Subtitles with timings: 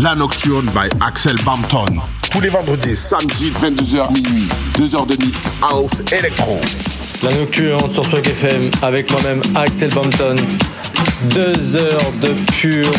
[0.00, 1.84] La Nocturne by Axel Bampton.
[2.30, 4.48] Tous les vendredis, samedi, 22h minuit.
[4.76, 6.60] 2 heures de mix house électro.
[7.24, 10.36] La Nocturne sur Swag FM avec moi-même Axel Bampton.
[11.34, 12.92] 2 heures de pure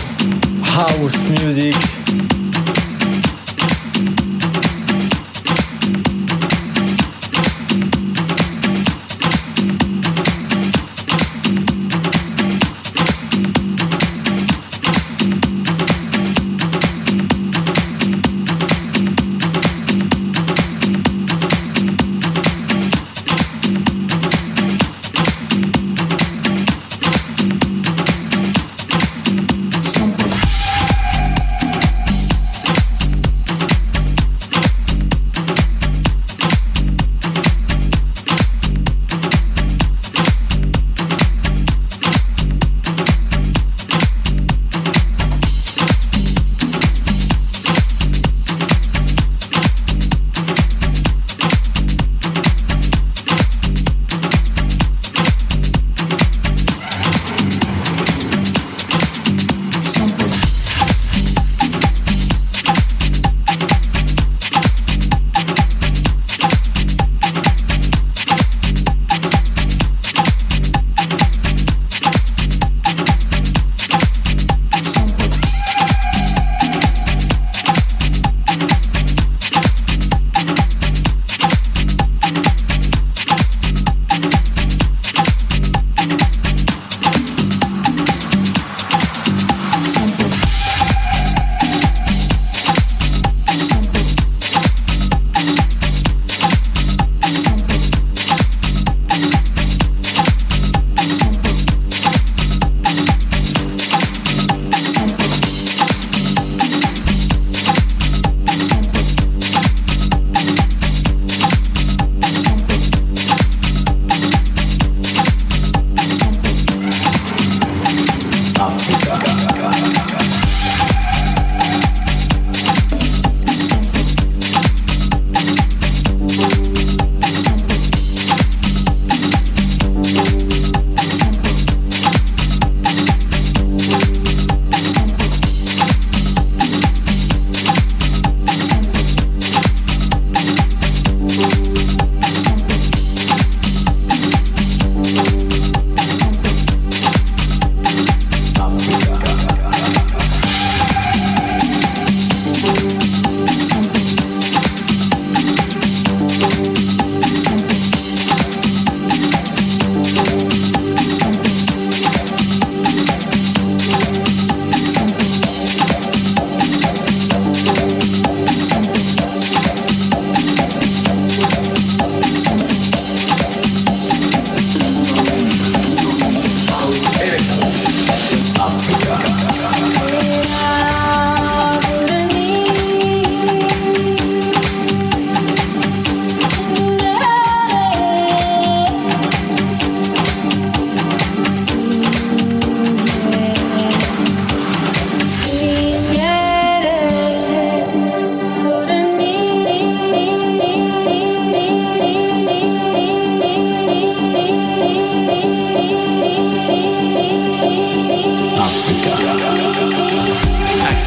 [0.77, 1.75] house music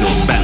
[0.03, 0.42] till back.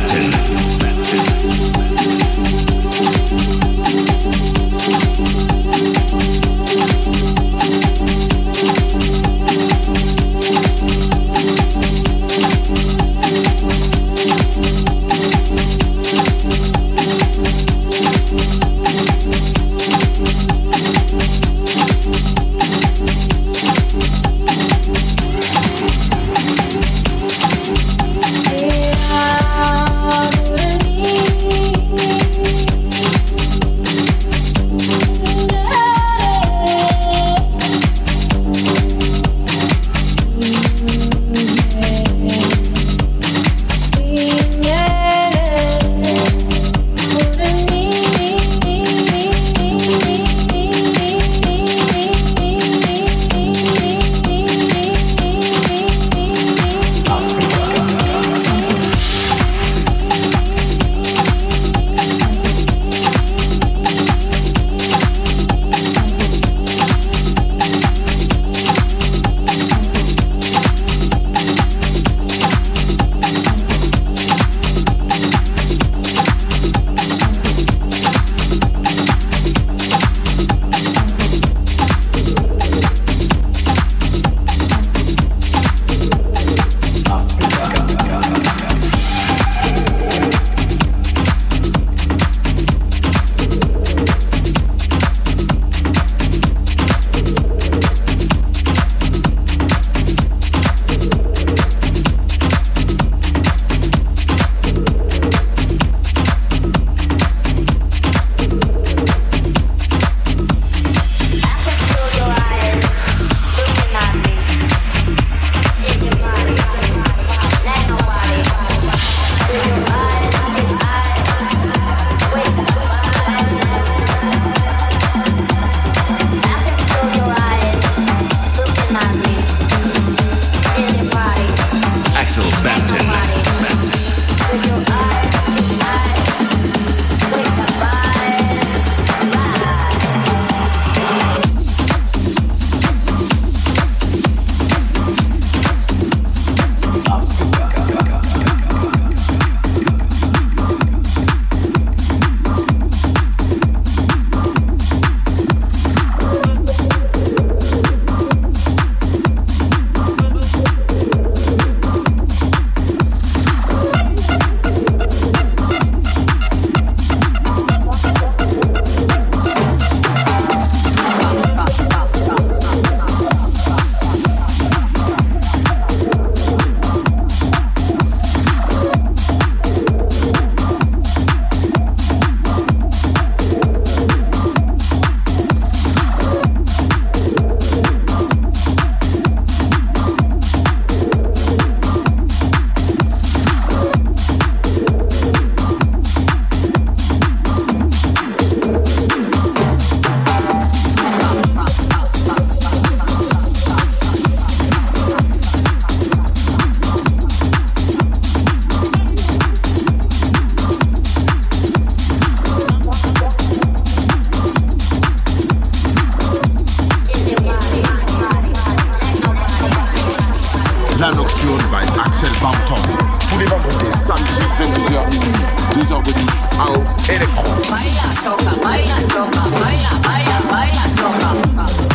[224.60, 225.46] 22h minuit.
[225.74, 227.44] 2 heures de mix house électro.
[227.70, 231.89] Baila, choca, baila, choca, baila, baila, baila, choca.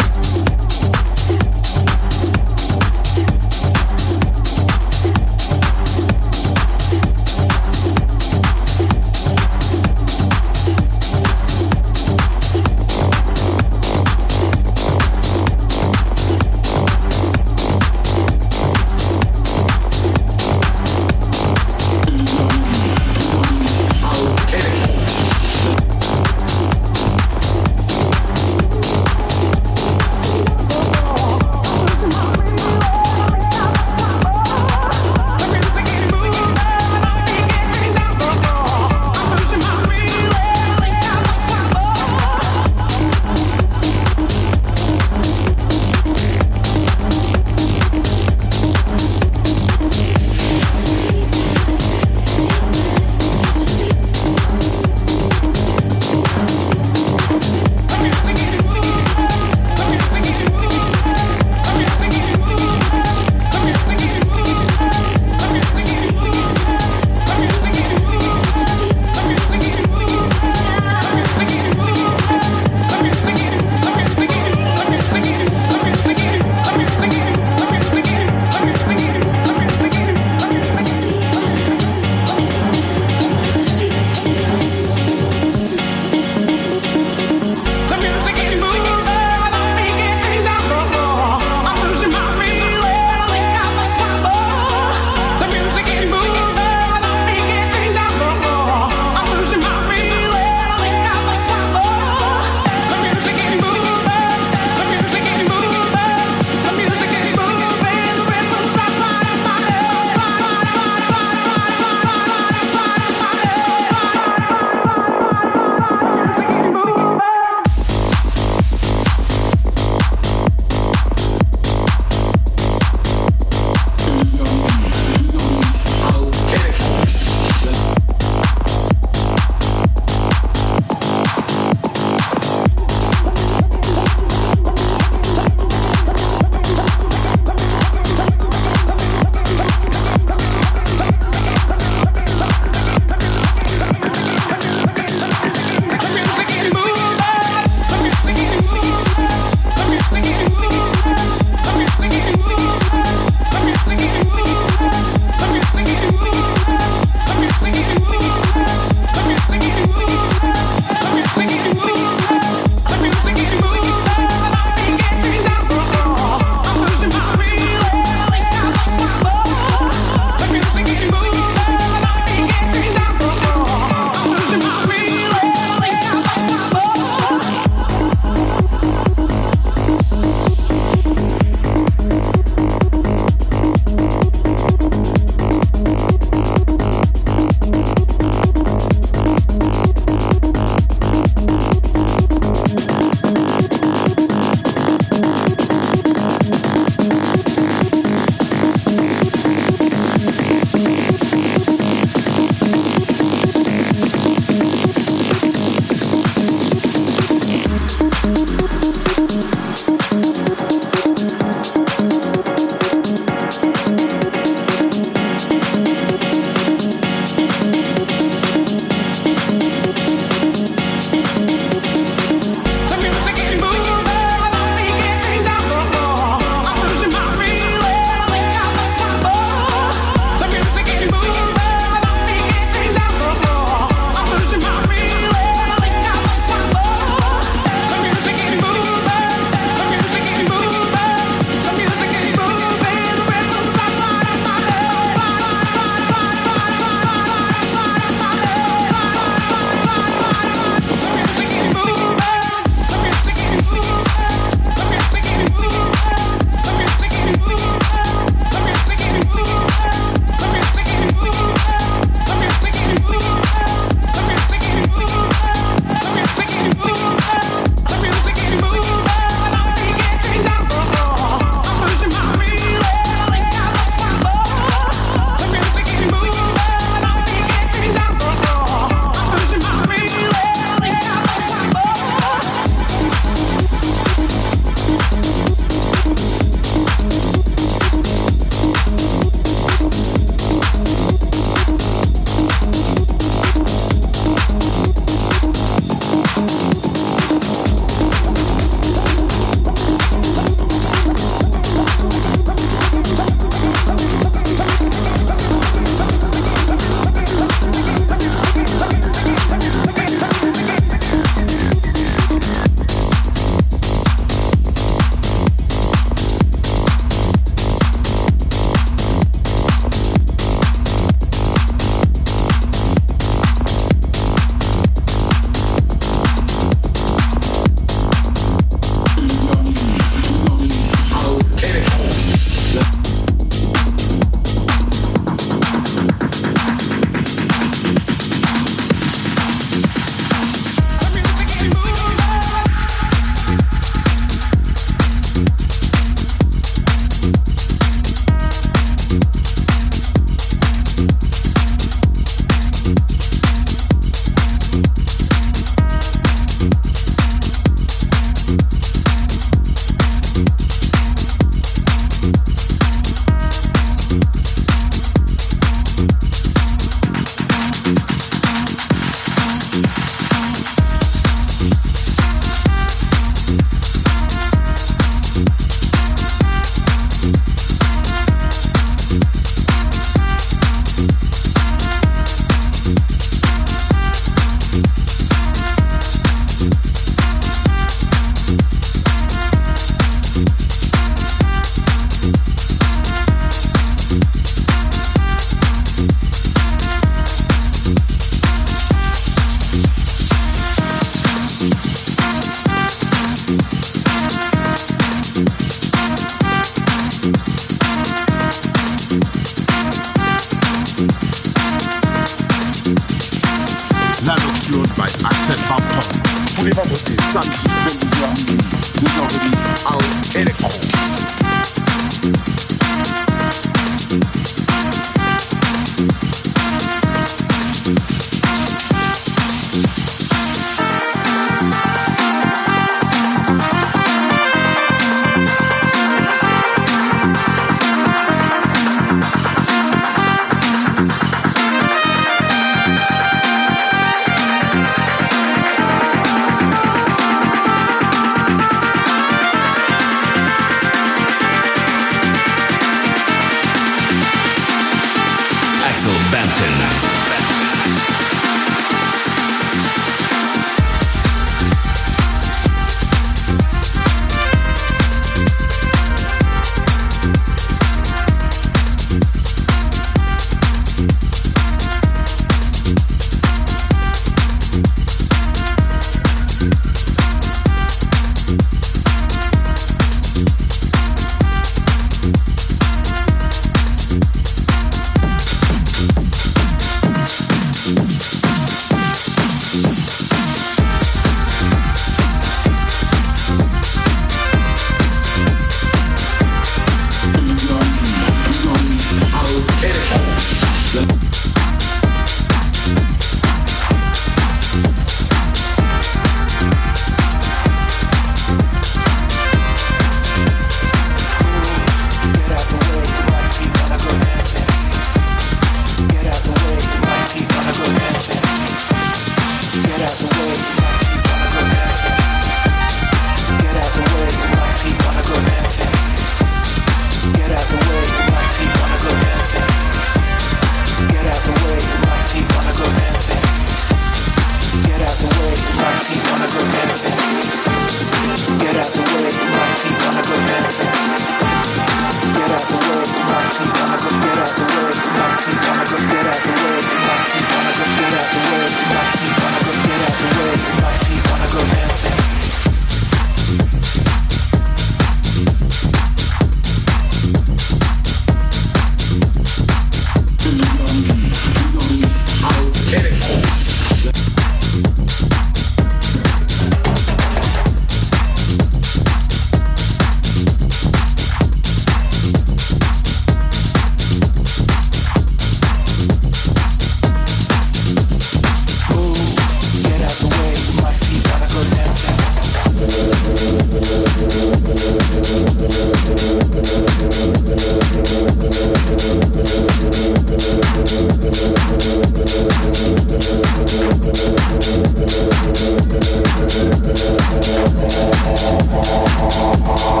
[598.73, 600.00] oh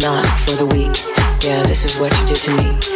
[0.00, 0.94] not for the weak.
[1.44, 2.87] Yeah, this is what you did to me.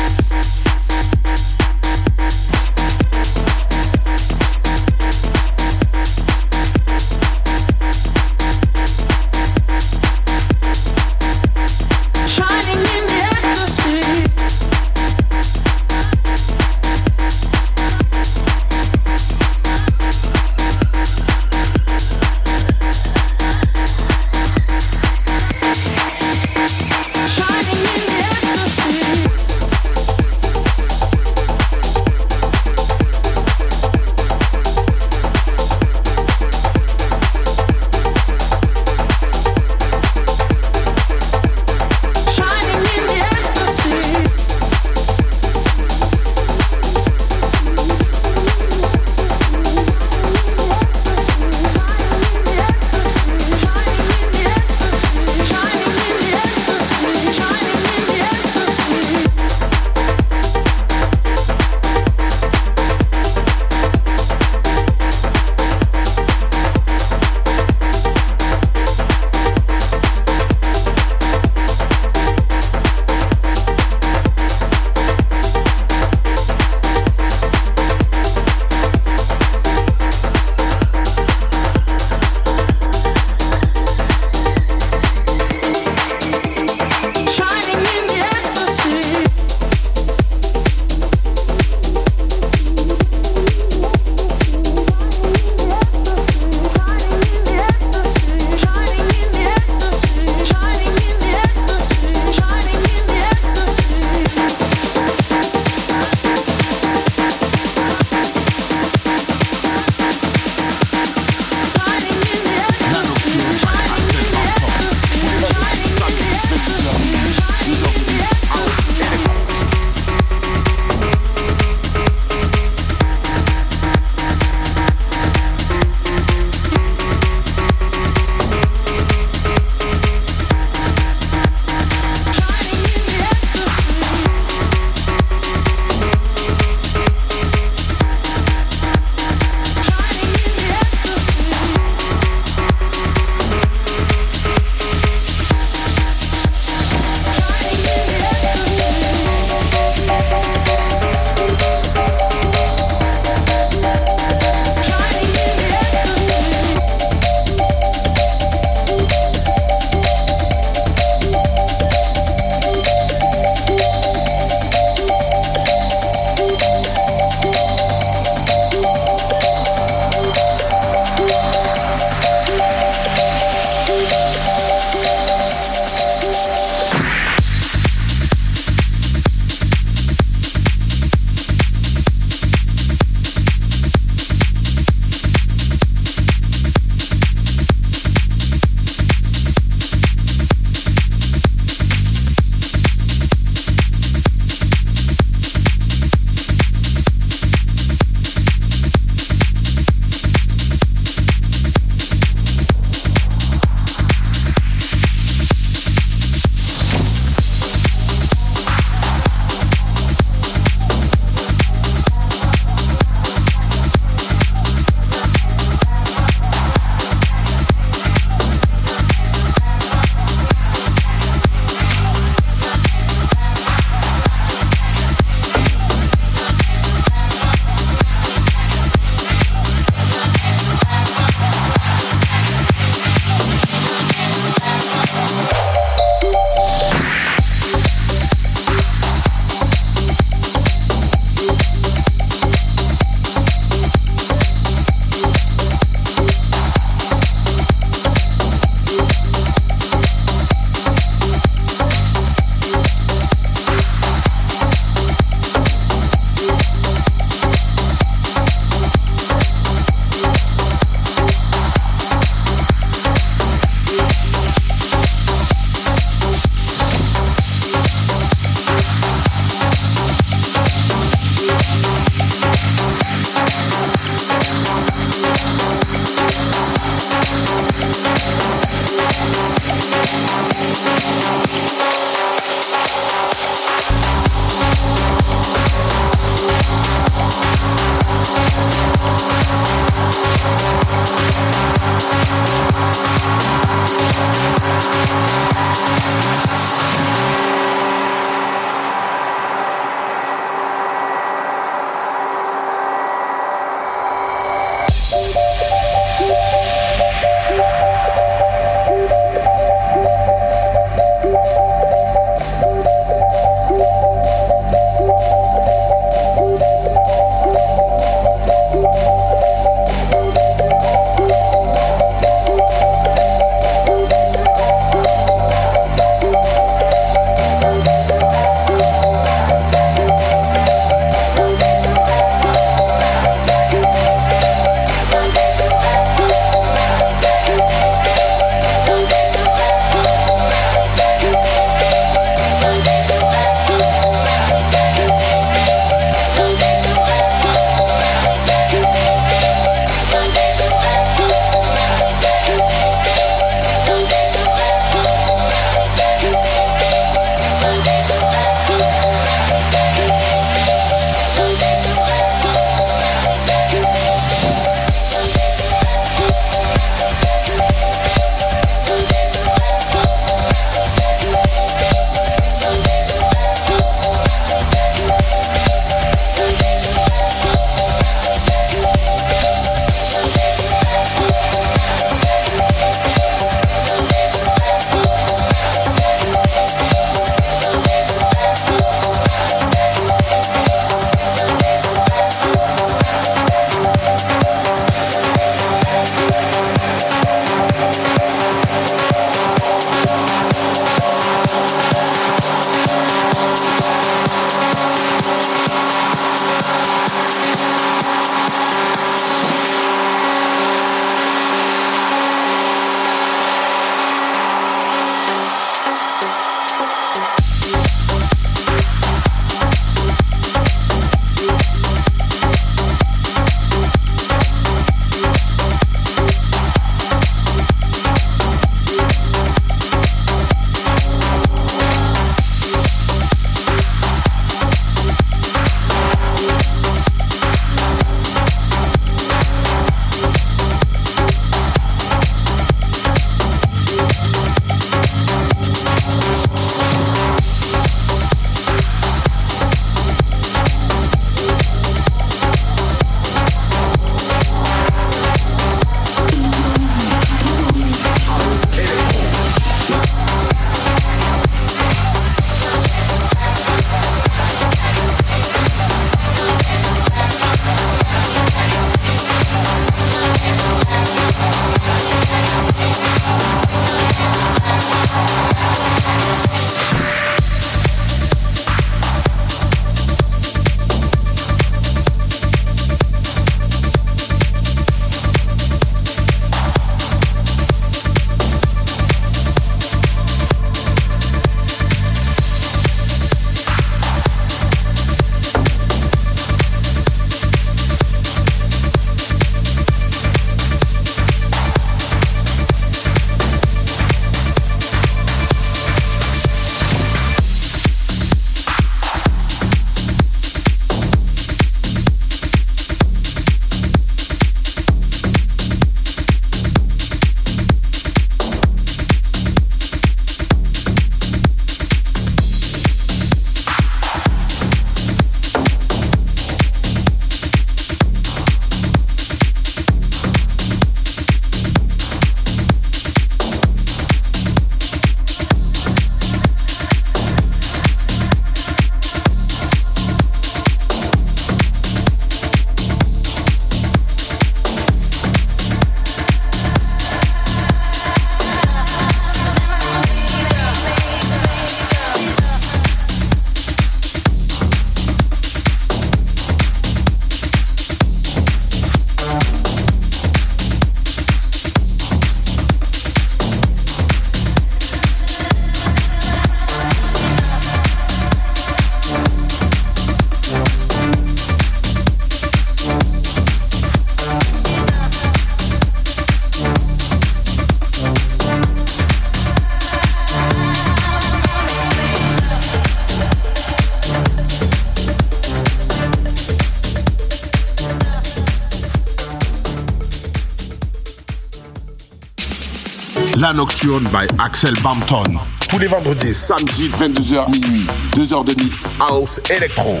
[593.46, 595.38] La Nocturne by Axel Bampton.
[595.68, 597.86] Tous les vendredis, samedi, 22h minuit.
[598.16, 600.00] 2 heures de mix house électro.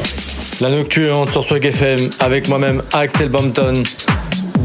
[0.60, 3.84] La Nocturne sur Swag FM avec moi-même Axel Bampton.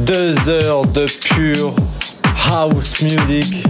[0.07, 1.05] 2 heures de
[1.35, 1.75] pure
[2.49, 3.67] house music.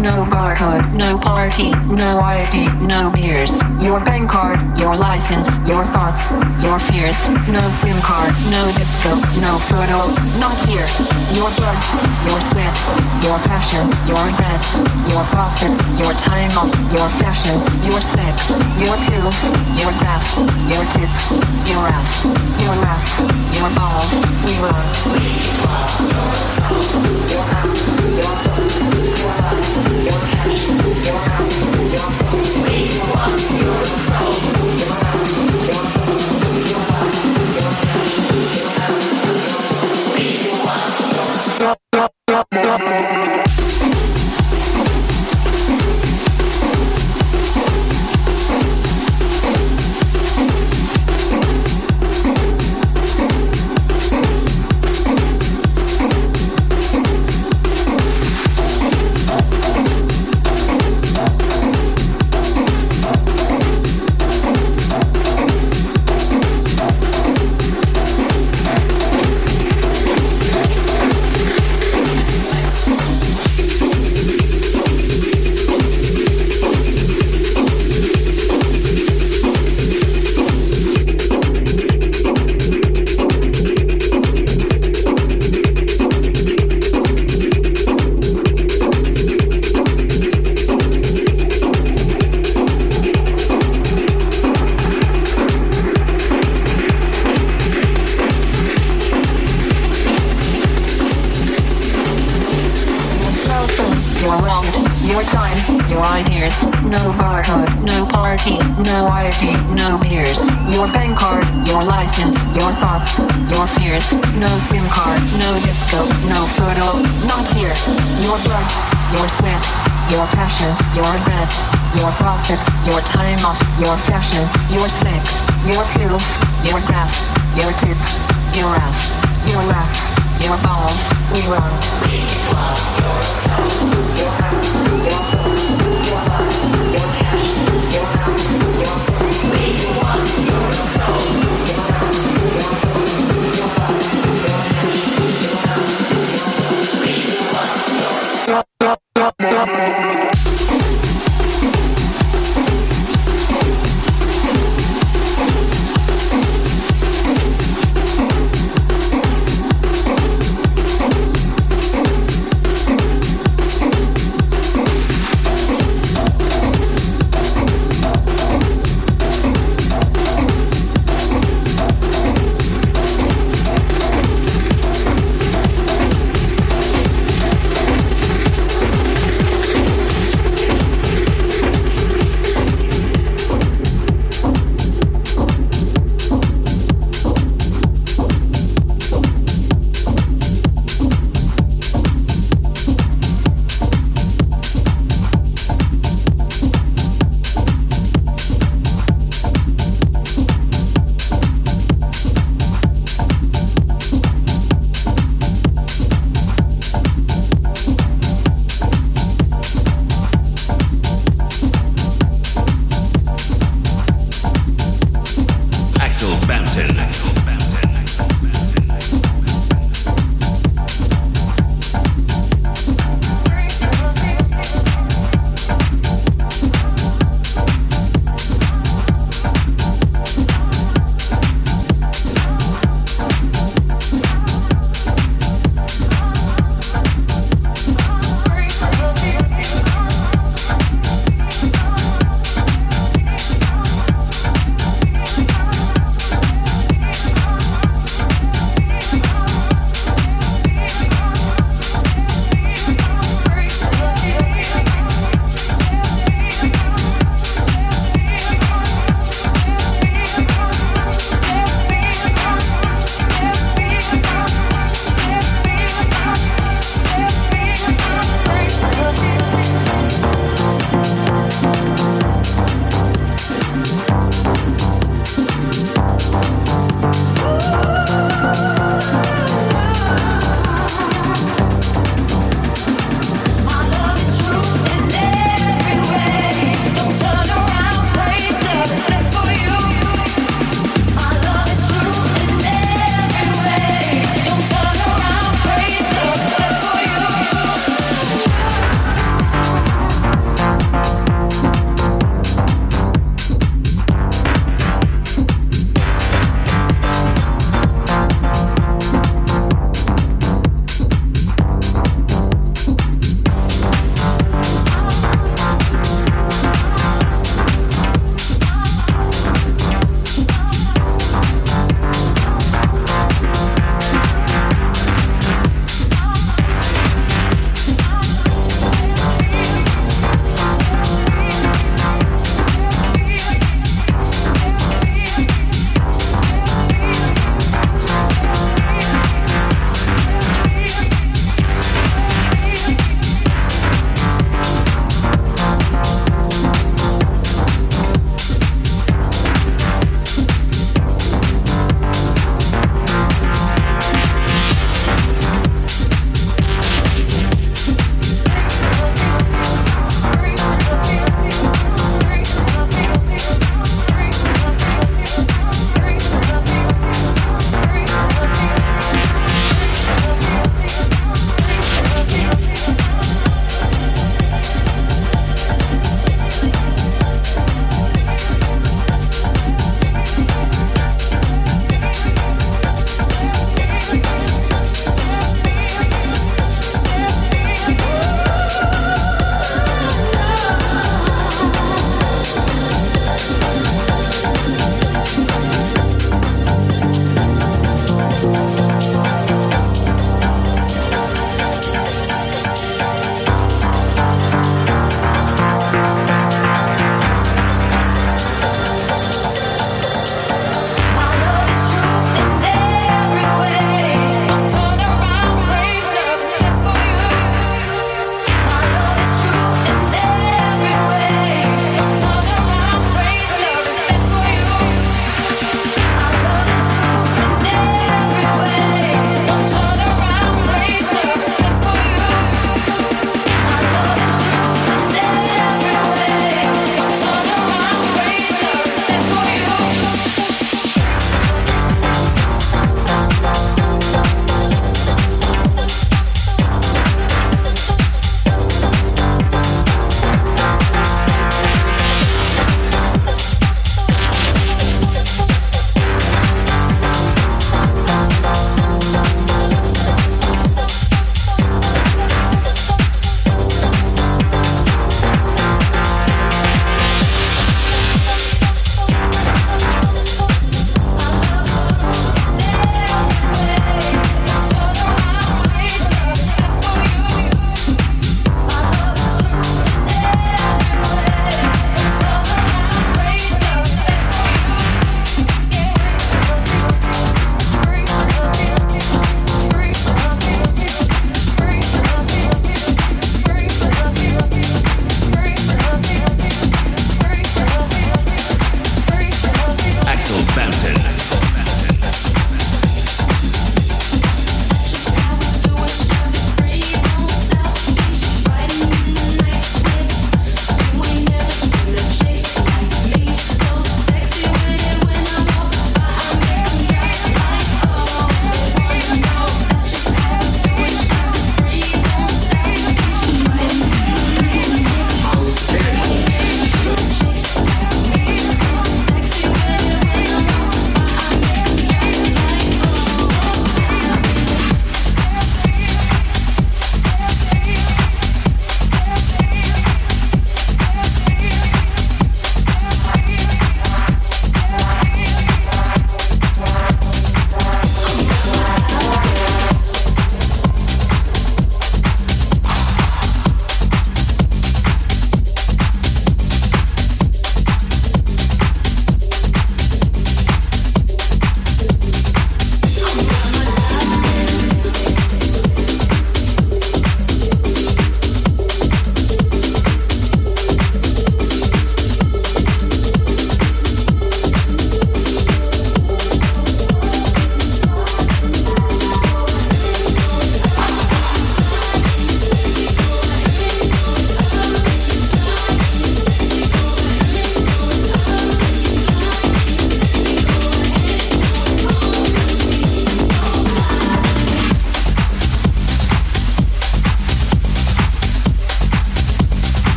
[0.00, 3.60] No barcode, no party, no ID, no beers.
[3.80, 6.32] Your bank card, your license, your thoughts,
[6.64, 7.28] your fears.
[7.46, 9.14] No SIM card, no disco,
[9.44, 10.08] no photo,
[10.40, 10.88] not here.
[11.36, 11.76] Your blood,
[12.24, 12.72] your sweat,
[13.22, 14.74] your passions, your regrets,
[15.12, 18.50] your profits, your time off, your fashions, your sex,
[18.80, 19.38] your pills,
[19.76, 20.24] your graph,
[20.72, 21.30] your tits,
[21.68, 22.24] your ass,
[22.64, 23.20] your laughs,
[23.54, 24.08] your balls.
[24.48, 24.86] We run.
[25.12, 26.80] We love your soul,
[27.28, 28.51] your house, your
[29.40, 31.22] your.
[32.64, 32.78] We
[33.10, 34.81] want your soul,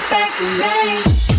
[0.00, 1.37] sweet melody.